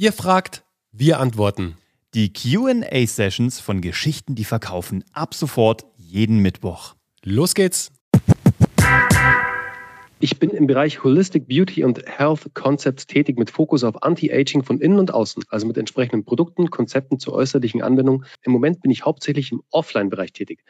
Ihr 0.00 0.14
fragt, 0.14 0.64
wir 0.92 1.20
antworten. 1.20 1.76
Die 2.14 2.32
QA-Sessions 2.32 3.60
von 3.60 3.82
Geschichten, 3.82 4.34
die 4.34 4.44
verkaufen, 4.44 5.04
ab 5.12 5.34
sofort 5.34 5.84
jeden 5.98 6.38
Mittwoch. 6.38 6.94
Los 7.22 7.54
geht's! 7.54 7.92
Ich 10.18 10.38
bin 10.38 10.48
im 10.48 10.66
Bereich 10.66 11.04
Holistic 11.04 11.48
Beauty 11.48 11.84
und 11.84 12.02
Health 12.06 12.54
Concepts 12.54 13.08
tätig 13.08 13.38
mit 13.38 13.50
Fokus 13.50 13.84
auf 13.84 14.02
Anti-Aging 14.02 14.62
von 14.62 14.80
innen 14.80 14.98
und 14.98 15.12
außen, 15.12 15.44
also 15.50 15.66
mit 15.66 15.76
entsprechenden 15.76 16.24
Produkten, 16.24 16.70
Konzepten 16.70 17.18
zur 17.18 17.34
äußerlichen 17.34 17.82
Anwendung. 17.82 18.24
Im 18.42 18.52
Moment 18.52 18.80
bin 18.80 18.90
ich 18.90 19.04
hauptsächlich 19.04 19.52
im 19.52 19.62
Offline-Bereich 19.70 20.32
tätig. 20.32 20.64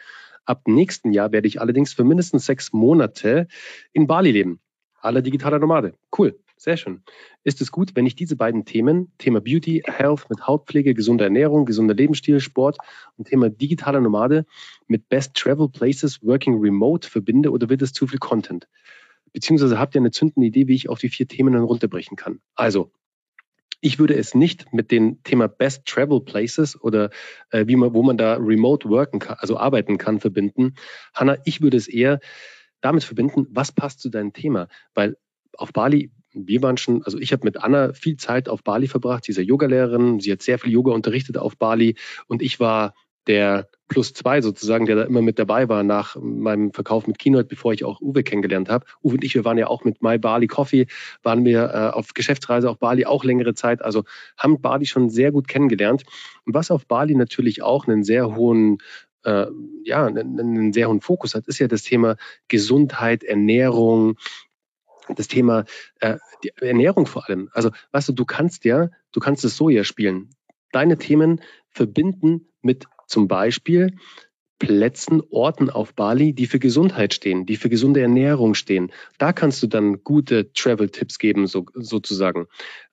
Ab 0.44 0.62
nächsten 0.66 1.12
Jahr 1.12 1.30
werde 1.30 1.46
ich 1.46 1.60
allerdings 1.60 1.92
für 1.92 2.02
mindestens 2.02 2.46
sechs 2.46 2.72
Monate 2.72 3.46
in 3.92 4.08
Bali 4.08 4.32
leben. 4.32 4.58
Aller 5.00 5.22
digitaler 5.22 5.60
Nomade. 5.60 5.94
Cool. 6.18 6.36
Sehr 6.62 6.76
schön. 6.76 7.02
Ist 7.42 7.62
es 7.62 7.72
gut, 7.72 7.92
wenn 7.96 8.04
ich 8.04 8.16
diese 8.16 8.36
beiden 8.36 8.66
Themen, 8.66 9.14
Thema 9.16 9.40
Beauty, 9.40 9.82
Health 9.86 10.28
mit 10.28 10.46
Hautpflege, 10.46 10.92
gesunder 10.92 11.24
Ernährung, 11.24 11.64
gesunder 11.64 11.94
Lebensstil, 11.94 12.38
Sport 12.38 12.76
und 13.16 13.28
Thema 13.28 13.48
digitaler 13.48 14.02
Nomade 14.02 14.44
mit 14.86 15.08
Best 15.08 15.32
Travel 15.32 15.70
Places 15.70 16.22
Working 16.22 16.60
Remote 16.60 17.08
verbinde 17.08 17.50
oder 17.50 17.70
wird 17.70 17.80
es 17.80 17.94
zu 17.94 18.06
viel 18.06 18.18
Content? 18.18 18.68
Beziehungsweise 19.32 19.78
habt 19.78 19.94
ihr 19.94 20.02
eine 20.02 20.10
zündende 20.10 20.48
Idee, 20.48 20.68
wie 20.68 20.74
ich 20.74 20.90
auf 20.90 20.98
die 20.98 21.08
vier 21.08 21.26
Themen 21.26 21.54
dann 21.54 21.62
runterbrechen 21.62 22.18
kann? 22.18 22.42
Also, 22.56 22.92
ich 23.80 23.98
würde 23.98 24.14
es 24.16 24.34
nicht 24.34 24.70
mit 24.70 24.90
dem 24.90 25.22
Thema 25.22 25.48
Best 25.48 25.86
Travel 25.86 26.20
Places 26.20 26.78
oder 26.78 27.08
äh, 27.52 27.66
wie 27.68 27.76
man, 27.76 27.94
wo 27.94 28.02
man 28.02 28.18
da 28.18 28.34
remote 28.34 28.86
worken 28.90 29.18
kann, 29.18 29.38
also 29.38 29.56
arbeiten 29.56 29.96
kann, 29.96 30.20
verbinden. 30.20 30.74
Hanna, 31.14 31.38
ich 31.46 31.62
würde 31.62 31.78
es 31.78 31.88
eher 31.88 32.20
damit 32.82 33.02
verbinden, 33.02 33.46
was 33.48 33.72
passt 33.72 34.00
zu 34.00 34.10
deinem 34.10 34.34
Thema? 34.34 34.68
Weil 34.92 35.16
auf 35.56 35.72
Bali 35.72 36.10
wir 36.32 36.62
waren 36.62 36.76
schon, 36.76 37.02
also 37.04 37.18
ich 37.18 37.32
habe 37.32 37.44
mit 37.44 37.56
Anna 37.56 37.92
viel 37.92 38.16
Zeit 38.16 38.48
auf 38.48 38.62
Bali 38.62 38.86
verbracht, 38.86 39.24
sie 39.24 39.32
ist 39.32 39.38
ja 39.38 39.44
Yogalehrerin, 39.44 40.20
sie 40.20 40.32
hat 40.32 40.42
sehr 40.42 40.58
viel 40.58 40.72
Yoga 40.72 40.92
unterrichtet 40.92 41.38
auf 41.38 41.56
Bali. 41.56 41.96
Und 42.26 42.42
ich 42.42 42.60
war 42.60 42.94
der 43.26 43.68
Plus 43.88 44.12
zwei 44.12 44.40
sozusagen, 44.40 44.86
der 44.86 44.96
da 44.96 45.02
immer 45.02 45.20
mit 45.20 45.38
dabei 45.38 45.68
war 45.68 45.82
nach 45.82 46.16
meinem 46.16 46.72
Verkauf 46.72 47.08
mit 47.08 47.18
Keynote, 47.18 47.48
bevor 47.48 47.72
ich 47.72 47.84
auch 47.84 48.00
Uwe 48.00 48.22
kennengelernt 48.22 48.68
habe. 48.68 48.86
Uwe 49.02 49.14
und 49.14 49.24
ich, 49.24 49.34
wir 49.34 49.44
waren 49.44 49.58
ja 49.58 49.66
auch 49.66 49.84
mit 49.84 50.00
My 50.00 50.16
Bali 50.16 50.46
Coffee, 50.46 50.86
waren 51.24 51.44
wir 51.44 51.64
äh, 51.74 51.96
auf 51.96 52.14
Geschäftsreise 52.14 52.70
auf 52.70 52.78
Bali 52.78 53.04
auch 53.04 53.24
längere 53.24 53.54
Zeit, 53.54 53.82
also 53.82 54.04
haben 54.38 54.60
Bali 54.60 54.86
schon 54.86 55.10
sehr 55.10 55.32
gut 55.32 55.48
kennengelernt. 55.48 56.04
Und 56.46 56.54
was 56.54 56.70
auf 56.70 56.86
Bali 56.86 57.16
natürlich 57.16 57.62
auch 57.62 57.88
einen 57.88 58.04
sehr 58.04 58.36
hohen 58.36 58.78
äh, 59.24 59.46
ja, 59.84 60.06
einen, 60.06 60.38
einen 60.38 60.72
sehr 60.72 60.88
hohen 60.88 61.00
Fokus 61.00 61.34
hat, 61.34 61.46
ist 61.46 61.58
ja 61.58 61.68
das 61.68 61.82
Thema 61.82 62.16
Gesundheit, 62.48 63.22
Ernährung, 63.24 64.16
das 65.16 65.28
Thema 65.28 65.64
äh, 66.00 66.16
die 66.42 66.52
Ernährung 66.60 67.06
vor 67.06 67.28
allem. 67.28 67.48
Also, 67.52 67.70
weißt 67.92 68.08
du, 68.10 68.12
du 68.12 68.24
kannst 68.24 68.64
ja, 68.64 68.90
du 69.12 69.20
kannst 69.20 69.44
das 69.44 69.56
Soja 69.56 69.84
spielen. 69.84 70.30
Deine 70.72 70.98
Themen 70.98 71.40
verbinden 71.70 72.48
mit 72.62 72.86
zum 73.06 73.28
Beispiel 73.28 73.96
Plätzen, 74.60 75.22
Orten 75.30 75.70
auf 75.70 75.94
Bali, 75.94 76.34
die 76.34 76.46
für 76.46 76.58
Gesundheit 76.58 77.14
stehen, 77.14 77.46
die 77.46 77.56
für 77.56 77.70
gesunde 77.70 78.02
Ernährung 78.02 78.54
stehen. 78.54 78.92
Da 79.16 79.32
kannst 79.32 79.62
du 79.62 79.66
dann 79.66 80.04
gute 80.04 80.52
Travel-Tipps 80.52 81.18
geben, 81.18 81.46
so, 81.46 81.64
sozusagen. 81.74 82.46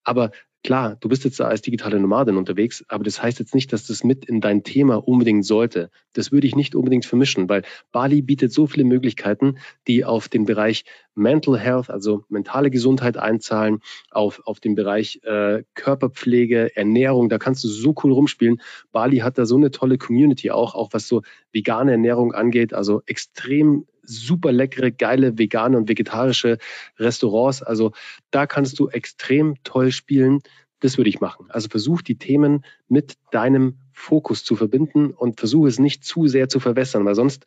Aber 0.04 0.32
Klar, 0.68 0.98
du 1.00 1.08
bist 1.08 1.24
jetzt 1.24 1.40
als 1.40 1.62
digitale 1.62 1.98
Nomadin 1.98 2.36
unterwegs, 2.36 2.84
aber 2.90 3.06
das 3.06 3.24
heißt 3.24 3.40
jetzt 3.40 3.56
nicht, 3.56 3.72
dass 3.72 3.88
das 3.88 4.04
mit 4.04 4.26
in 4.26 4.42
dein 4.42 4.66
Thema 4.66 4.96
unbedingt 4.98 5.46
sollte. 5.46 5.90
Das 6.12 6.34
würde 6.34 6.46
ich 6.46 6.58
nicht 6.58 6.76
unbedingt 6.76 7.06
vermischen, 7.06 7.48
weil 7.48 7.64
Bali 7.94 8.22
bietet 8.22 8.52
so 8.52 8.68
viele 8.68 8.84
Möglichkeiten, 8.84 9.60
die 9.88 10.04
auf 10.04 10.28
den 10.28 10.44
Bereich 10.44 10.84
Mental 11.16 11.58
Health, 11.58 11.90
also 11.90 12.26
mentale 12.28 12.70
Gesundheit 12.70 13.16
einzahlen, 13.16 13.80
auf, 14.12 14.42
auf 14.44 14.60
den 14.60 14.76
Bereich 14.76 15.22
äh, 15.24 15.64
Körperpflege, 15.74 16.76
Ernährung, 16.76 17.30
da 17.30 17.38
kannst 17.38 17.64
du 17.64 17.70
so 17.70 17.96
cool 18.04 18.12
rumspielen. 18.12 18.62
Bali 18.92 19.20
hat 19.20 19.38
da 19.38 19.46
so 19.46 19.56
eine 19.56 19.72
tolle 19.72 19.98
Community 19.98 20.52
auch, 20.52 20.76
auch 20.76 20.90
was 20.92 21.08
so 21.08 21.22
vegane 21.54 21.92
Ernährung 21.92 22.34
angeht, 22.34 22.74
also 22.74 23.04
extrem 23.06 23.86
super 24.08 24.52
leckere, 24.52 24.92
geile 24.92 25.38
vegane 25.38 25.78
und 25.78 25.90
vegetarische 25.90 26.58
Restaurants. 26.98 27.62
Also 27.62 27.92
da 28.32 28.48
kannst 28.48 28.80
du 28.80 28.90
extrem 28.90 29.56
toll 29.64 29.92
spielen. 29.92 30.40
Das 30.80 30.98
würde 30.98 31.10
ich 31.10 31.20
machen. 31.20 31.48
Also 31.50 31.70
versuch 31.70 32.02
die 32.02 32.18
Themen 32.18 32.64
mit 32.88 33.16
deinem 33.32 33.78
Fokus 33.94 34.44
zu 34.44 34.56
verbinden 34.56 35.12
und 35.12 35.40
versuche 35.40 35.68
es 35.68 35.80
nicht 35.80 36.04
zu 36.04 36.28
sehr 36.28 36.50
zu 36.50 36.60
verwässern, 36.60 37.06
weil 37.06 37.16
sonst 37.16 37.46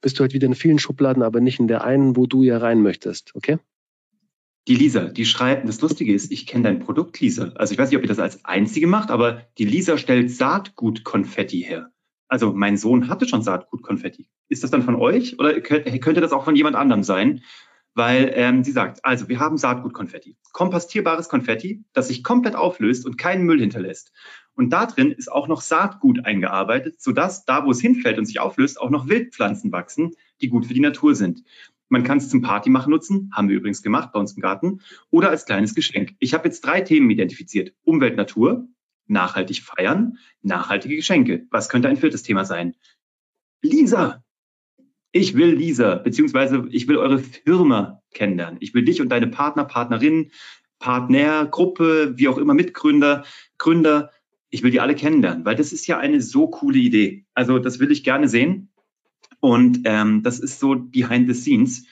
bist 0.00 0.18
du 0.18 0.22
halt 0.22 0.34
wieder 0.34 0.46
in 0.46 0.54
vielen 0.54 0.78
Schubladen, 0.78 1.22
aber 1.22 1.40
nicht 1.40 1.58
in 1.58 1.66
der 1.66 1.82
einen, 1.82 2.16
wo 2.16 2.26
du 2.26 2.42
ja 2.42 2.58
rein 2.58 2.82
möchtest. 2.82 3.34
Okay? 3.34 3.58
Die 4.68 4.76
Lisa, 4.76 5.04
die 5.04 5.26
schreibt, 5.26 5.68
das 5.68 5.80
Lustige 5.80 6.14
ist, 6.14 6.32
ich 6.32 6.46
kenne 6.46 6.64
dein 6.64 6.78
Produkt, 6.78 7.20
Lisa. 7.20 7.52
Also 7.54 7.72
ich 7.72 7.78
weiß 7.78 7.90
nicht, 7.90 7.98
ob 7.98 8.04
ihr 8.04 8.08
das 8.08 8.18
als 8.18 8.44
einzige 8.44 8.86
macht, 8.86 9.10
aber 9.10 9.42
die 9.58 9.64
Lisa 9.64 9.98
stellt 9.98 10.30
Saatgut-Konfetti 10.30 11.62
her. 11.62 11.90
Also 12.28 12.52
mein 12.52 12.76
Sohn 12.76 13.08
hatte 13.08 13.28
schon 13.28 13.42
Saatgut-Konfetti. 13.42 14.26
Ist 14.48 14.62
das 14.62 14.70
dann 14.70 14.82
von 14.82 14.96
euch 14.96 15.38
oder 15.38 15.60
könnte 15.60 16.20
das 16.20 16.32
auch 16.32 16.44
von 16.44 16.56
jemand 16.56 16.76
anderem 16.76 17.02
sein? 17.02 17.42
Weil 17.96 18.32
ähm, 18.34 18.64
sie 18.64 18.72
sagt, 18.72 19.04
also 19.04 19.28
wir 19.28 19.38
haben 19.38 19.56
Saatgut-Konfetti, 19.56 20.36
kompostierbares 20.52 21.28
Konfetti, 21.28 21.84
das 21.92 22.08
sich 22.08 22.24
komplett 22.24 22.56
auflöst 22.56 23.06
und 23.06 23.18
keinen 23.18 23.44
Müll 23.44 23.60
hinterlässt. 23.60 24.12
Und 24.56 24.70
da 24.70 24.86
drin 24.86 25.12
ist 25.12 25.30
auch 25.30 25.46
noch 25.46 25.60
Saatgut 25.60 26.24
eingearbeitet, 26.24 27.00
sodass 27.00 27.44
da, 27.44 27.64
wo 27.64 27.70
es 27.70 27.80
hinfällt 27.80 28.18
und 28.18 28.26
sich 28.26 28.40
auflöst, 28.40 28.80
auch 28.80 28.90
noch 28.90 29.08
Wildpflanzen 29.08 29.70
wachsen, 29.70 30.12
die 30.40 30.48
gut 30.48 30.66
für 30.66 30.74
die 30.74 30.80
Natur 30.80 31.14
sind. 31.14 31.44
Man 31.88 32.02
kann 32.02 32.18
es 32.18 32.28
zum 32.28 32.42
Party 32.42 32.70
machen 32.70 32.90
nutzen, 32.90 33.30
haben 33.32 33.48
wir 33.48 33.56
übrigens 33.56 33.82
gemacht 33.82 34.10
bei 34.12 34.18
uns 34.18 34.32
im 34.32 34.42
Garten, 34.42 34.80
oder 35.10 35.30
als 35.30 35.44
kleines 35.44 35.74
Geschenk. 35.74 36.14
Ich 36.18 36.34
habe 36.34 36.46
jetzt 36.46 36.62
drei 36.62 36.80
Themen 36.80 37.10
identifiziert. 37.10 37.74
Umwelt, 37.84 38.16
Natur, 38.16 38.66
nachhaltig 39.06 39.62
feiern, 39.62 40.18
nachhaltige 40.42 40.96
Geschenke. 40.96 41.46
Was 41.50 41.68
könnte 41.68 41.88
ein 41.88 41.96
viertes 41.96 42.22
Thema 42.22 42.44
sein? 42.44 42.74
Lisa. 43.62 44.22
Ich 45.12 45.34
will 45.34 45.54
Lisa, 45.54 45.94
beziehungsweise 45.94 46.66
ich 46.70 46.88
will 46.88 46.96
eure 46.96 47.18
Firma 47.18 48.02
kennenlernen. 48.12 48.58
Ich 48.60 48.74
will 48.74 48.84
dich 48.84 49.00
und 49.00 49.10
deine 49.10 49.28
Partner, 49.28 49.64
Partnerin, 49.64 50.32
Partner, 50.80 51.46
Gruppe, 51.46 52.14
wie 52.16 52.28
auch 52.28 52.38
immer, 52.38 52.52
Mitgründer, 52.52 53.24
Gründer. 53.56 54.10
Ich 54.50 54.62
will 54.62 54.70
die 54.70 54.80
alle 54.80 54.94
kennenlernen, 54.94 55.44
weil 55.44 55.56
das 55.56 55.72
ist 55.72 55.86
ja 55.86 55.98
eine 55.98 56.20
so 56.20 56.48
coole 56.48 56.78
Idee. 56.78 57.26
Also 57.32 57.58
das 57.58 57.78
will 57.78 57.92
ich 57.92 58.04
gerne 58.04 58.28
sehen. 58.28 58.70
Und 59.40 59.80
ähm, 59.84 60.22
das 60.22 60.40
ist 60.40 60.58
so 60.58 60.74
behind 60.74 61.28
the 61.28 61.34
scenes. 61.34 61.86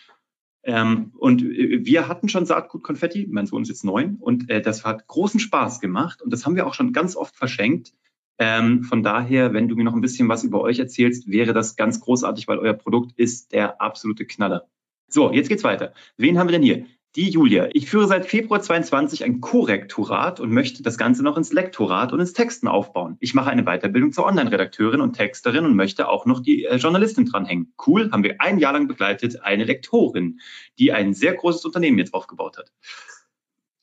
Ähm, 0.64 1.12
und 1.18 1.42
äh, 1.42 1.84
wir 1.84 2.08
hatten 2.08 2.28
schon 2.28 2.46
Saatgut-Konfetti, 2.46 3.28
mein 3.30 3.46
Sohn 3.46 3.62
ist 3.62 3.68
jetzt 3.68 3.84
neun, 3.84 4.16
und 4.20 4.48
äh, 4.48 4.62
das 4.62 4.84
hat 4.84 5.06
großen 5.06 5.40
Spaß 5.40 5.80
gemacht 5.80 6.22
und 6.22 6.32
das 6.32 6.46
haben 6.46 6.56
wir 6.56 6.66
auch 6.66 6.74
schon 6.74 6.92
ganz 6.92 7.16
oft 7.16 7.36
verschenkt. 7.36 7.94
Ähm, 8.38 8.82
von 8.82 9.02
daher, 9.02 9.52
wenn 9.52 9.68
du 9.68 9.76
mir 9.76 9.84
noch 9.84 9.94
ein 9.94 10.00
bisschen 10.00 10.28
was 10.28 10.44
über 10.44 10.60
euch 10.60 10.78
erzählst, 10.78 11.30
wäre 11.30 11.52
das 11.52 11.76
ganz 11.76 12.00
großartig, 12.00 12.48
weil 12.48 12.58
euer 12.58 12.74
Produkt 12.74 13.12
ist 13.16 13.52
der 13.52 13.80
absolute 13.80 14.24
Knaller. 14.24 14.68
So, 15.08 15.32
jetzt 15.32 15.48
geht's 15.48 15.64
weiter. 15.64 15.92
Wen 16.16 16.38
haben 16.38 16.48
wir 16.48 16.52
denn 16.52 16.62
hier? 16.62 16.86
Die 17.14 17.28
Julia. 17.28 17.68
Ich 17.74 17.90
führe 17.90 18.08
seit 18.08 18.24
Februar 18.24 18.62
22 18.62 19.22
ein 19.22 19.42
Korrektorat 19.42 20.40
und 20.40 20.50
möchte 20.50 20.82
das 20.82 20.96
Ganze 20.96 21.22
noch 21.22 21.36
ins 21.36 21.52
Lektorat 21.52 22.14
und 22.14 22.20
ins 22.20 22.32
Texten 22.32 22.68
aufbauen. 22.68 23.18
Ich 23.20 23.34
mache 23.34 23.50
eine 23.50 23.64
Weiterbildung 23.64 24.12
zur 24.12 24.24
Online-Redakteurin 24.24 25.02
und 25.02 25.12
Texterin 25.12 25.66
und 25.66 25.76
möchte 25.76 26.08
auch 26.08 26.24
noch 26.24 26.40
die 26.40 26.64
äh, 26.64 26.76
Journalistin 26.76 27.26
dranhängen. 27.26 27.74
Cool, 27.86 28.10
haben 28.10 28.24
wir 28.24 28.40
ein 28.40 28.58
Jahr 28.58 28.72
lang 28.72 28.88
begleitet, 28.88 29.42
eine 29.42 29.64
Lektorin, 29.64 30.40
die 30.78 30.92
ein 30.92 31.12
sehr 31.12 31.34
großes 31.34 31.66
Unternehmen 31.66 31.98
jetzt 31.98 32.14
aufgebaut 32.14 32.56
hat. 32.56 32.72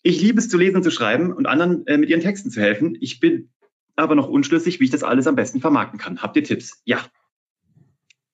Ich 0.02 0.20
liebe 0.20 0.40
es 0.40 0.50
zu 0.50 0.58
lesen 0.58 0.82
zu 0.82 0.90
schreiben 0.90 1.32
und 1.32 1.46
anderen 1.46 1.86
äh, 1.86 2.00
mit 2.00 2.10
ihren 2.10 2.22
Texten 2.22 2.50
zu 2.50 2.62
helfen. 2.62 2.98
Ich 3.00 3.20
bin 3.20 3.52
aber 3.96 4.16
noch 4.16 4.28
unschlüssig, 4.28 4.80
wie 4.80 4.86
ich 4.86 4.92
das 4.92 5.04
alles 5.04 5.28
am 5.28 5.36
besten 5.36 5.62
vermarkten 5.62 6.00
kann. 6.00 6.24
Habt 6.24 6.36
ihr 6.36 6.44
Tipps? 6.44 6.82
Ja, 6.84 7.00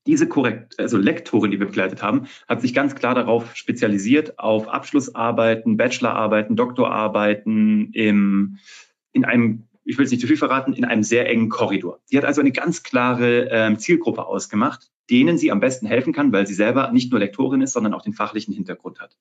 diese 0.08 0.28
korrekt, 0.28 0.80
also 0.80 0.98
Lektorin, 0.98 1.52
die 1.52 1.60
wir 1.60 1.68
begleitet 1.68 2.04
haben, 2.04 2.28
hat 2.48 2.62
sich 2.62 2.74
ganz 2.74 2.96
klar 2.96 3.16
darauf 3.16 3.56
spezialisiert, 3.56 4.40
auf 4.40 4.68
Abschlussarbeiten, 4.68 5.78
Bachelorarbeiten, 5.78 6.56
Doktorarbeiten 6.56 7.92
im, 7.94 8.58
in 9.12 9.26
einem, 9.26 9.64
ich 9.84 9.98
will 9.98 10.06
es 10.06 10.12
nicht 10.12 10.22
zu 10.22 10.28
viel 10.28 10.38
verraten, 10.38 10.74
in 10.74 10.86
einem 10.86 11.04
sehr 11.04 11.28
engen 11.30 11.50
Korridor. 11.50 12.00
Sie 12.06 12.18
hat 12.18 12.26
also 12.26 12.42
eine 12.42 12.52
ganz 12.52 12.84
klare 12.84 13.50
ähm, 13.50 13.80
Zielgruppe 13.80 14.26
ausgemacht, 14.26 14.92
denen 15.10 15.38
sie 15.38 15.52
am 15.52 15.60
besten 15.60 15.88
helfen 15.88 16.14
kann, 16.14 16.32
weil 16.32 16.48
sie 16.48 16.54
selber 16.54 16.92
nicht 16.92 17.12
nur 17.12 17.20
Lektorin 17.20 17.62
ist, 17.62 17.74
sondern 17.74 17.94
auch 17.94 18.02
den 18.02 18.14
fachlichen 18.14 18.54
Hintergrund 18.54 19.00
hat. 19.00 19.18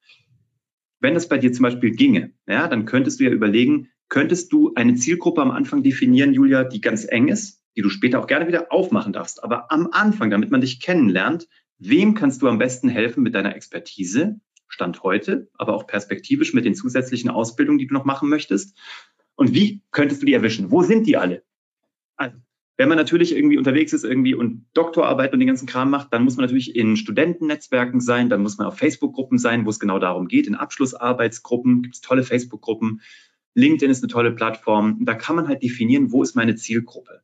Wenn 1.00 1.14
das 1.14 1.28
bei 1.28 1.38
dir 1.38 1.52
zum 1.52 1.64
Beispiel 1.64 1.90
ginge, 1.90 2.32
ja, 2.46 2.69
dann 2.69 2.87
könntest 2.87 3.20
du 3.20 3.25
ja 3.25 3.30
überlegen, 3.30 3.88
könntest 4.08 4.52
du 4.52 4.72
eine 4.75 4.94
Zielgruppe 4.94 5.42
am 5.42 5.50
Anfang 5.50 5.82
definieren, 5.82 6.32
Julia, 6.32 6.64
die 6.64 6.80
ganz 6.80 7.06
eng 7.06 7.28
ist, 7.28 7.63
die 7.76 7.82
du 7.82 7.88
später 7.88 8.21
auch 8.21 8.26
gerne 8.26 8.47
wieder 8.47 8.73
aufmachen 8.73 9.12
darfst. 9.12 9.43
Aber 9.43 9.71
am 9.71 9.88
Anfang, 9.91 10.31
damit 10.31 10.50
man 10.50 10.61
dich 10.61 10.81
kennenlernt, 10.81 11.49
wem 11.79 12.15
kannst 12.15 12.43
du 12.43 12.49
am 12.49 12.59
besten 12.59 12.88
helfen 12.88 13.23
mit 13.23 13.35
deiner 13.35 13.56
Expertise, 13.56 14.41
Stand 14.67 15.03
heute, 15.03 15.49
aber 15.55 15.75
auch 15.75 15.87
perspektivisch 15.87 16.55
mit 16.55 16.65
den 16.65 16.75
zusätzlichen 16.75 17.31
Ausbildungen, 17.31 17.79
die 17.79 17.87
du 17.87 17.94
noch 17.94 18.05
machen 18.05 18.29
möchtest? 18.29 18.76
Und 19.37 19.55
wie 19.55 19.82
könntest 19.91 20.23
du 20.23 20.26
die 20.26 20.35
erwischen? 20.35 20.71
Wo 20.71 20.82
sind 20.82 21.06
die 21.06 21.17
alle? 21.17 21.43
Also, 22.17 22.37
wenn 22.76 22.88
man 22.88 22.99
natürlich 22.99 23.37
irgendwie 23.37 23.59
unterwegs 23.59 23.93
ist 23.93 24.05
irgendwie 24.05 24.35
und 24.35 24.67
Doktorarbeit 24.75 25.32
und 25.32 25.38
den 25.38 25.47
ganzen 25.47 25.67
Kram 25.67 25.91
macht, 25.91 26.12
dann 26.12 26.25
muss 26.25 26.37
man 26.37 26.44
natürlich 26.44 26.75
in 26.75 26.97
Studentennetzwerken 26.97 28.00
sein, 28.00 28.29
dann 28.29 28.43
muss 28.43 28.59
man 28.59 28.67
auf 28.67 28.79
Facebook-Gruppen 28.79 29.38
sein, 29.38 29.65
wo 29.65 29.71
es 29.71 29.79
genau 29.79 29.99
darum 30.00 30.26
geht. 30.26 30.47
In 30.47 30.56
Abschlussarbeitsgruppen 30.56 31.82
gibt 31.82 31.94
es 31.94 32.00
tolle 32.00 32.25
Facebook-Gruppen. 32.25 33.00
LinkedIn 33.55 33.91
ist 33.91 34.03
eine 34.03 34.12
tolle 34.12 34.32
Plattform. 34.32 35.05
Da 35.05 35.15
kann 35.15 35.37
man 35.37 35.47
halt 35.47 35.62
definieren, 35.62 36.11
wo 36.11 36.23
ist 36.23 36.35
meine 36.35 36.56
Zielgruppe. 36.56 37.23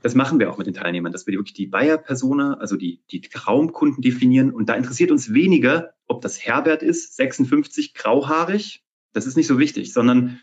Das 0.00 0.14
machen 0.14 0.38
wir 0.38 0.50
auch 0.50 0.58
mit 0.58 0.66
den 0.66 0.74
Teilnehmern, 0.74 1.12
dass 1.12 1.26
wir 1.26 1.34
wirklich 1.34 1.54
die 1.54 1.66
Buyer-Persona, 1.66 2.54
also 2.54 2.76
die, 2.76 3.02
die 3.10 3.20
Traumkunden 3.20 4.00
definieren. 4.00 4.52
Und 4.52 4.68
da 4.68 4.74
interessiert 4.74 5.10
uns 5.10 5.32
weniger, 5.34 5.94
ob 6.06 6.20
das 6.22 6.38
Herbert 6.44 6.82
ist, 6.82 7.16
56, 7.16 7.94
grauhaarig. 7.94 8.84
Das 9.12 9.26
ist 9.26 9.36
nicht 9.36 9.48
so 9.48 9.58
wichtig, 9.58 9.92
sondern 9.92 10.38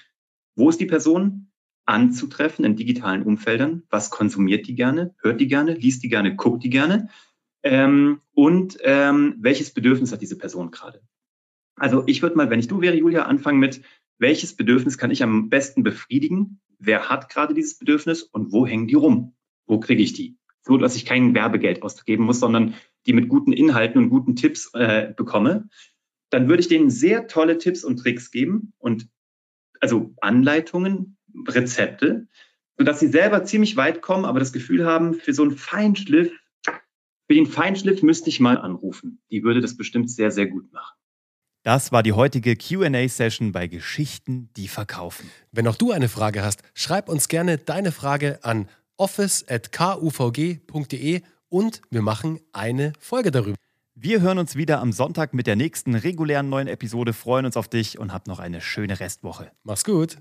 wo 0.56 0.70
ist 0.70 0.82
die 0.82 0.86
Person 0.86 1.52
anzutreffen 1.86 2.66
in 2.66 2.76
digitalen 2.76 3.24
Umfeldern? 3.24 3.84
Was 3.90 4.10
konsumiert 4.10 4.68
die 4.68 4.76
gerne? 4.76 5.16
Hört 5.22 5.40
die 5.40 5.48
gerne? 5.48 5.74
Liest 5.74 6.04
die 6.04 6.10
gerne? 6.10 6.36
Guckt 6.36 6.64
die 6.64 6.70
gerne? 6.70 7.10
Ähm, 7.64 8.22
und 8.34 8.78
ähm, 8.82 9.36
welches 9.40 9.74
Bedürfnis 9.74 10.12
hat 10.12 10.22
diese 10.22 10.38
Person 10.38 10.72
gerade? 10.72 11.02
Also 11.76 12.04
ich 12.08 12.22
würde 12.22 12.36
mal, 12.36 12.50
wenn 12.50 12.60
ich 12.60 12.68
du 12.68 12.82
wäre, 12.82 12.96
Julia, 12.96 13.24
anfangen 13.24 13.60
mit, 13.60 13.82
welches 14.18 14.56
Bedürfnis 14.56 14.98
kann 14.98 15.12
ich 15.12 15.24
am 15.24 15.50
besten 15.50 15.84
befriedigen? 15.84 16.62
Wer 16.80 17.10
hat 17.10 17.30
gerade 17.30 17.54
dieses 17.54 17.78
Bedürfnis 17.78 18.24
und 18.24 18.52
wo 18.52 18.66
hängen 18.66 18.88
die 18.88 18.96
rum? 18.96 19.36
Wo 19.66 19.80
kriege 19.80 20.02
ich 20.02 20.14
die? 20.14 20.38
So, 20.62 20.78
dass 20.78 20.96
ich 20.96 21.06
kein 21.06 21.36
Werbegeld 21.36 21.84
ausgeben 21.84 22.24
muss, 22.26 22.40
sondern 22.40 22.76
die 23.06 23.14
mit 23.14 23.30
guten 23.30 23.54
Inhalten 23.54 24.02
und 24.02 24.10
guten 24.10 24.36
Tipps 24.36 24.74
äh, 24.74 25.14
bekomme. 25.16 25.70
Dann 26.32 26.48
würde 26.48 26.62
ich 26.62 26.68
denen 26.68 26.90
sehr 26.90 27.28
tolle 27.28 27.58
Tipps 27.58 27.84
und 27.84 27.98
Tricks 27.98 28.32
geben 28.32 28.74
und 28.78 29.08
also 29.80 30.14
Anleitungen, 30.22 31.18
Rezepte, 31.48 32.28
sodass 32.78 33.00
sie 33.00 33.08
selber 33.08 33.44
ziemlich 33.44 33.78
weit 33.78 34.02
kommen, 34.02 34.26
aber 34.26 34.40
das 34.40 34.54
Gefühl 34.54 34.86
haben, 34.86 35.14
für 35.14 35.34
so 35.34 35.44
einen 35.44 35.56
Feinschliff, 35.56 36.32
für 36.64 37.34
den 37.34 37.46
Feinschliff 37.46 38.02
müsste 38.02 38.30
ich 38.30 38.40
mal 38.40 38.58
anrufen. 38.58 39.22
Die 39.32 39.44
würde 39.44 39.62
das 39.62 39.78
bestimmt 39.78 40.10
sehr, 40.10 40.32
sehr 40.32 40.48
gut 40.48 40.72
machen. 40.72 40.96
Das 41.64 41.92
war 41.92 42.04
die 42.04 42.14
heutige 42.14 42.56
QA-Session 42.56 43.52
bei 43.52 43.66
Geschichten, 43.66 44.50
die 44.56 44.68
verkaufen. 44.68 45.32
Wenn 45.52 45.68
auch 45.68 45.76
du 45.76 45.92
eine 45.92 46.10
Frage 46.10 46.44
hast, 46.44 46.62
schreib 46.76 47.10
uns 47.10 47.28
gerne 47.28 47.58
deine 47.58 47.92
Frage 47.92 48.44
an 48.44 48.70
office.kuvg.de 48.98 51.22
und 51.50 51.82
wir 51.90 52.02
machen 52.02 52.40
eine 52.54 52.94
Folge 53.00 53.32
darüber. 53.32 53.58
Wir 53.96 54.22
hören 54.22 54.38
uns 54.40 54.56
wieder 54.56 54.80
am 54.82 54.92
Sonntag 54.92 55.34
mit 55.34 55.48
der 55.48 55.56
nächsten 55.56 55.96
regulären 55.96 56.50
neuen 56.50 56.68
Episode, 56.68 57.14
freuen 57.14 57.46
uns 57.46 57.56
auf 57.56 57.70
dich 57.70 57.98
und 57.98 58.12
hab 58.12 58.28
noch 58.28 58.40
eine 58.40 58.60
schöne 58.60 59.00
Restwoche. 59.00 59.54
Mach's 59.64 59.86
gut. 59.86 60.18